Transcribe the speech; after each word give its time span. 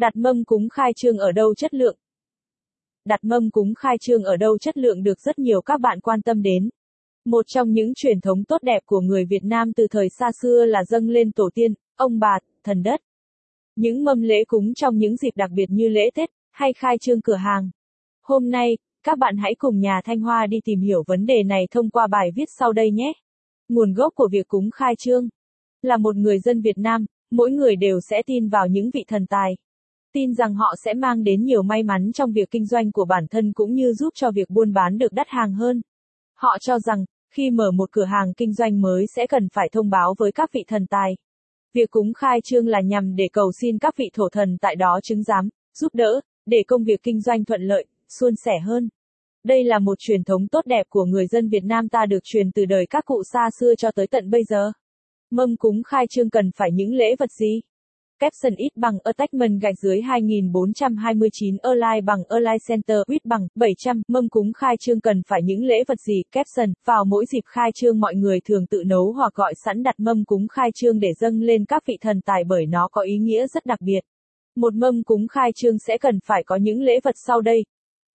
Đặt 0.00 0.16
mâm 0.16 0.44
cúng 0.44 0.68
khai 0.68 0.92
trương 0.96 1.18
ở 1.18 1.32
đâu 1.32 1.54
chất 1.54 1.74
lượng? 1.74 1.96
Đặt 3.04 3.20
mâm 3.22 3.50
cúng 3.50 3.74
khai 3.74 3.96
trương 4.00 4.22
ở 4.22 4.36
đâu 4.36 4.58
chất 4.58 4.78
lượng 4.78 5.02
được 5.02 5.20
rất 5.20 5.38
nhiều 5.38 5.62
các 5.62 5.80
bạn 5.80 6.00
quan 6.00 6.22
tâm 6.22 6.42
đến. 6.42 6.70
Một 7.24 7.44
trong 7.46 7.72
những 7.72 7.94
truyền 7.94 8.20
thống 8.20 8.44
tốt 8.44 8.62
đẹp 8.62 8.82
của 8.86 9.00
người 9.00 9.24
Việt 9.24 9.44
Nam 9.44 9.72
từ 9.72 9.86
thời 9.90 10.08
xa 10.18 10.30
xưa 10.42 10.64
là 10.64 10.84
dâng 10.84 11.08
lên 11.08 11.32
tổ 11.32 11.50
tiên, 11.54 11.74
ông 11.96 12.18
bà, 12.18 12.38
thần 12.64 12.82
đất. 12.82 13.00
Những 13.76 14.04
mâm 14.04 14.22
lễ 14.22 14.44
cúng 14.46 14.74
trong 14.74 14.96
những 14.96 15.16
dịp 15.16 15.30
đặc 15.36 15.50
biệt 15.54 15.66
như 15.68 15.88
lễ 15.88 16.10
Tết, 16.14 16.30
hay 16.50 16.72
khai 16.72 16.96
trương 17.00 17.20
cửa 17.20 17.36
hàng. 17.36 17.70
Hôm 18.22 18.50
nay, 18.50 18.78
các 19.02 19.18
bạn 19.18 19.36
hãy 19.36 19.54
cùng 19.58 19.80
nhà 19.80 20.00
Thanh 20.04 20.20
Hoa 20.20 20.46
đi 20.46 20.60
tìm 20.64 20.80
hiểu 20.80 21.04
vấn 21.06 21.26
đề 21.26 21.42
này 21.42 21.66
thông 21.70 21.90
qua 21.90 22.06
bài 22.06 22.30
viết 22.36 22.48
sau 22.58 22.72
đây 22.72 22.90
nhé. 22.90 23.12
Nguồn 23.68 23.92
gốc 23.92 24.14
của 24.14 24.28
việc 24.32 24.48
cúng 24.48 24.70
khai 24.70 24.94
trương. 24.98 25.28
Là 25.82 25.96
một 25.96 26.16
người 26.16 26.38
dân 26.38 26.60
Việt 26.60 26.78
Nam, 26.78 27.06
mỗi 27.30 27.50
người 27.50 27.76
đều 27.76 28.00
sẽ 28.00 28.22
tin 28.26 28.48
vào 28.48 28.66
những 28.66 28.90
vị 28.94 29.04
thần 29.08 29.26
tài. 29.26 29.54
Tin 30.12 30.34
rằng 30.34 30.54
họ 30.54 30.74
sẽ 30.84 30.94
mang 30.94 31.24
đến 31.24 31.44
nhiều 31.44 31.62
may 31.62 31.82
mắn 31.82 32.12
trong 32.12 32.32
việc 32.32 32.50
kinh 32.50 32.66
doanh 32.66 32.92
của 32.92 33.04
bản 33.04 33.26
thân 33.30 33.52
cũng 33.52 33.74
như 33.74 33.92
giúp 33.92 34.12
cho 34.14 34.30
việc 34.30 34.50
buôn 34.50 34.72
bán 34.72 34.98
được 34.98 35.12
đắt 35.12 35.28
hàng 35.28 35.54
hơn. 35.54 35.80
Họ 36.34 36.58
cho 36.60 36.78
rằng, 36.78 37.04
khi 37.30 37.50
mở 37.50 37.70
một 37.70 37.92
cửa 37.92 38.04
hàng 38.04 38.34
kinh 38.34 38.54
doanh 38.54 38.80
mới 38.80 39.06
sẽ 39.16 39.26
cần 39.26 39.48
phải 39.52 39.68
thông 39.72 39.90
báo 39.90 40.14
với 40.18 40.32
các 40.32 40.52
vị 40.52 40.64
thần 40.68 40.86
tài. 40.86 41.16
Việc 41.72 41.90
cúng 41.90 42.12
khai 42.12 42.40
trương 42.44 42.66
là 42.66 42.80
nhằm 42.80 43.16
để 43.16 43.28
cầu 43.32 43.52
xin 43.60 43.78
các 43.78 43.96
vị 43.96 44.10
thổ 44.14 44.28
thần 44.28 44.58
tại 44.60 44.76
đó 44.76 45.00
chứng 45.02 45.22
giám, 45.22 45.48
giúp 45.74 45.94
đỡ, 45.94 46.20
để 46.46 46.62
công 46.66 46.84
việc 46.84 47.02
kinh 47.02 47.20
doanh 47.20 47.44
thuận 47.44 47.62
lợi, 47.62 47.86
suôn 48.08 48.34
sẻ 48.44 48.58
hơn. 48.58 48.88
Đây 49.44 49.64
là 49.64 49.78
một 49.78 49.98
truyền 49.98 50.24
thống 50.24 50.48
tốt 50.48 50.66
đẹp 50.66 50.86
của 50.88 51.04
người 51.04 51.26
dân 51.26 51.48
Việt 51.48 51.64
Nam 51.64 51.88
ta 51.88 52.06
được 52.06 52.24
truyền 52.24 52.52
từ 52.52 52.64
đời 52.64 52.86
các 52.90 53.04
cụ 53.04 53.22
xa 53.32 53.50
xưa 53.60 53.74
cho 53.74 53.90
tới 53.90 54.06
tận 54.06 54.30
bây 54.30 54.44
giờ. 54.44 54.72
Mâm 55.30 55.56
cúng 55.56 55.82
khai 55.82 56.06
trương 56.10 56.30
cần 56.30 56.50
phải 56.56 56.70
những 56.72 56.94
lễ 56.94 57.16
vật 57.18 57.32
gì? 57.32 57.60
Caption 58.20 58.54
ít 58.56 58.76
bằng 58.76 58.98
attachment 59.04 59.60
gạch 59.60 59.74
dưới 59.82 60.00
2429 60.00 61.56
Align 61.62 62.04
bằng 62.04 62.18
Align 62.28 62.58
Center 62.68 62.96
ít 63.06 63.24
bằng 63.24 63.48
700 63.54 64.02
mâm 64.08 64.28
cúng 64.28 64.52
khai 64.52 64.76
trương 64.80 65.00
cần 65.00 65.22
phải 65.26 65.42
những 65.42 65.64
lễ 65.64 65.84
vật 65.88 66.00
gì 66.00 66.22
caption 66.32 66.72
vào 66.84 67.04
mỗi 67.04 67.24
dịp 67.32 67.40
khai 67.44 67.70
trương 67.74 68.00
mọi 68.00 68.14
người 68.14 68.40
thường 68.40 68.66
tự 68.66 68.82
nấu 68.86 69.12
hoặc 69.12 69.34
gọi 69.34 69.54
sẵn 69.64 69.82
đặt 69.82 69.94
mâm 69.98 70.24
cúng 70.24 70.48
khai 70.48 70.70
trương 70.74 71.00
để 71.00 71.08
dâng 71.20 71.40
lên 71.40 71.64
các 71.64 71.82
vị 71.86 71.98
thần 72.00 72.20
tài 72.20 72.44
bởi 72.44 72.66
nó 72.66 72.88
có 72.92 73.02
ý 73.02 73.18
nghĩa 73.18 73.46
rất 73.46 73.66
đặc 73.66 73.80
biệt. 73.80 74.00
Một 74.56 74.74
mâm 74.74 75.02
cúng 75.04 75.28
khai 75.28 75.50
trương 75.54 75.78
sẽ 75.78 75.98
cần 75.98 76.18
phải 76.24 76.42
có 76.46 76.56
những 76.56 76.82
lễ 76.82 77.00
vật 77.02 77.14
sau 77.26 77.40
đây. 77.40 77.64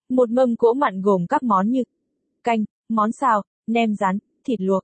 Một 0.10 0.30
mâm 0.30 0.56
cỗ 0.56 0.74
mặn 0.74 1.02
gồm 1.02 1.26
các 1.30 1.44
món 1.44 1.70
như 1.70 1.84
canh, 2.44 2.64
món 2.90 3.12
xào, 3.12 3.44
nem 3.68 3.96
rán, 3.96 4.20
thịt 4.44 4.62
luộc, 4.62 4.84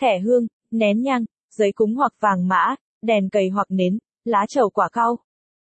thẻ 0.00 0.18
hương, 0.18 0.46
nén 0.70 1.02
nhang, 1.02 1.24
giấy 1.50 1.72
cúng 1.72 1.94
hoặc 1.94 2.12
vàng 2.20 2.48
mã, 2.48 2.74
đèn 3.02 3.28
cầy 3.30 3.48
hoặc 3.48 3.66
nến, 3.70 3.98
lá 4.24 4.46
trầu 4.48 4.70
quả 4.70 4.88
cau, 4.92 5.18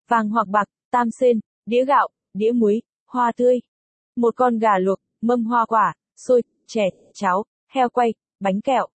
vàng 0.08 0.28
hoặc 0.28 0.48
bạc, 0.48 0.68
tam 0.90 1.10
sen, 1.10 1.40
đĩa 1.66 1.84
gạo, 1.84 2.08
đĩa 2.34 2.52
muối, 2.52 2.82
hoa 3.06 3.32
tươi, 3.36 3.60
một 4.16 4.36
con 4.36 4.58
gà 4.58 4.78
luộc, 4.78 4.98
mâm 5.20 5.44
hoa 5.44 5.66
quả, 5.66 5.94
xôi, 6.16 6.42
chè, 6.66 6.82
cháo, 7.14 7.44
heo 7.68 7.88
quay, 7.88 8.14
bánh 8.40 8.60
kẹo, 8.60 8.86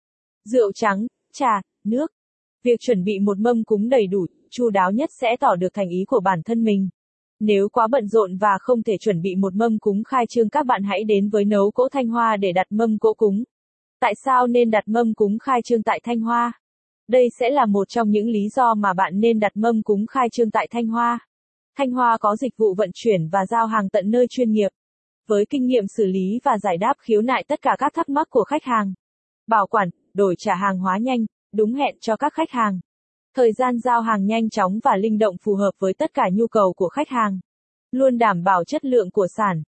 rượu 0.44 0.72
trắng, 0.72 1.06
trà, 1.32 1.60
nước. 1.84 2.12
Việc 2.62 2.80
chuẩn 2.80 3.04
bị 3.04 3.18
một 3.18 3.38
mâm 3.38 3.64
cúng 3.64 3.88
đầy 3.88 4.06
đủ, 4.06 4.26
chu 4.50 4.70
đáo 4.70 4.92
nhất 4.92 5.10
sẽ 5.20 5.28
tỏ 5.40 5.56
được 5.56 5.74
thành 5.74 5.88
ý 5.88 6.04
của 6.08 6.20
bản 6.20 6.42
thân 6.42 6.64
mình. 6.64 6.88
Nếu 7.40 7.68
quá 7.68 7.86
bận 7.86 8.08
rộn 8.08 8.36
và 8.36 8.58
không 8.60 8.82
thể 8.82 8.98
chuẩn 9.00 9.22
bị 9.22 9.34
một 9.34 9.54
mâm 9.54 9.78
cúng 9.78 10.04
khai 10.04 10.24
trương 10.28 10.48
các 10.48 10.66
bạn 10.66 10.82
hãy 10.82 11.04
đến 11.04 11.28
với 11.28 11.44
nấu 11.44 11.70
cỗ 11.70 11.88
Thanh 11.88 12.08
Hoa 12.08 12.36
để 12.36 12.52
đặt 12.52 12.66
mâm 12.70 12.98
cỗ 12.98 13.14
cúng. 13.14 13.44
Tại 14.00 14.14
sao 14.24 14.46
nên 14.46 14.70
đặt 14.70 14.88
mâm 14.88 15.14
cúng 15.14 15.38
khai 15.38 15.60
trương 15.64 15.82
tại 15.82 16.00
Thanh 16.04 16.20
Hoa? 16.20 16.52
Đây 17.08 17.28
sẽ 17.40 17.50
là 17.50 17.66
một 17.66 17.88
trong 17.88 18.10
những 18.10 18.28
lý 18.28 18.48
do 18.48 18.74
mà 18.74 18.94
bạn 18.94 19.20
nên 19.20 19.40
đặt 19.40 19.56
mâm 19.56 19.82
cúng 19.82 20.06
khai 20.06 20.28
trương 20.32 20.50
tại 20.50 20.68
Thanh 20.70 20.86
Hoa. 20.86 21.18
Thanh 21.78 21.90
Hoa 21.90 22.16
có 22.20 22.36
dịch 22.36 22.56
vụ 22.56 22.74
vận 22.74 22.90
chuyển 22.94 23.28
và 23.28 23.46
giao 23.46 23.66
hàng 23.66 23.88
tận 23.88 24.10
nơi 24.10 24.26
chuyên 24.30 24.50
nghiệp. 24.50 24.68
Với 25.26 25.46
kinh 25.50 25.66
nghiệm 25.66 25.84
xử 25.96 26.06
lý 26.06 26.40
và 26.44 26.58
giải 26.58 26.76
đáp 26.76 26.94
khiếu 26.98 27.22
nại 27.22 27.44
tất 27.48 27.62
cả 27.62 27.76
các 27.78 27.94
thắc 27.94 28.08
mắc 28.08 28.26
của 28.30 28.44
khách 28.44 28.64
hàng. 28.64 28.94
Bảo 29.46 29.66
quản, 29.66 29.90
đổi 30.14 30.34
trả 30.38 30.54
hàng 30.54 30.78
hóa 30.78 30.98
nhanh, 30.98 31.26
đúng 31.52 31.74
hẹn 31.74 31.96
cho 32.00 32.16
các 32.16 32.32
khách 32.32 32.50
hàng. 32.50 32.80
Thời 33.34 33.52
gian 33.52 33.78
giao 33.78 34.00
hàng 34.00 34.26
nhanh 34.26 34.50
chóng 34.50 34.78
và 34.84 34.96
linh 34.96 35.18
động 35.18 35.36
phù 35.42 35.54
hợp 35.54 35.72
với 35.78 35.94
tất 35.94 36.14
cả 36.14 36.28
nhu 36.32 36.46
cầu 36.46 36.72
của 36.72 36.88
khách 36.88 37.08
hàng. 37.08 37.40
Luôn 37.92 38.18
đảm 38.18 38.44
bảo 38.44 38.64
chất 38.64 38.84
lượng 38.84 39.10
của 39.10 39.26
sản 39.36 39.62